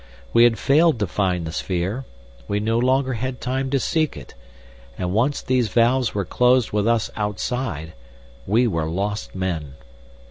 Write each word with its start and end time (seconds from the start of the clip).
We 0.33 0.45
had 0.45 0.57
failed 0.57 0.97
to 0.97 1.05
find 1.05 1.45
the 1.45 1.51
sphere, 1.51 2.05
we 2.47 2.59
no 2.59 2.79
longer 2.79 3.13
had 3.13 3.39
time 3.39 3.69
to 3.69 3.79
seek 3.79 4.17
it, 4.17 4.33
and 4.97 5.13
once 5.13 5.43
these 5.43 5.67
valves 5.69 6.15
were 6.15 6.25
closed 6.25 6.71
with 6.71 6.87
us 6.87 7.11
outside, 7.15 7.93
we 8.47 8.65
were 8.65 8.89
lost 8.89 9.35
men. 9.35 9.75